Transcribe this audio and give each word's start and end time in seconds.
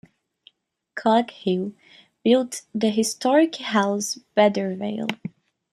Coghill 0.95 1.73
built 2.23 2.63
the 2.73 2.89
historic 2.89 3.57
house 3.57 4.17
Bedervale. 4.35 5.05